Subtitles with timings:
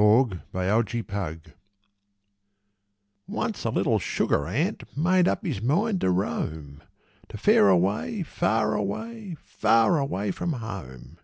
[0.00, 1.36] Y Z The Ant Explorer
[3.26, 6.80] ONCE a little sugar ant made up his mind to roam
[7.28, 11.18] To fare away far away, far away from home.